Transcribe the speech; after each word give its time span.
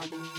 Thank 0.00 0.37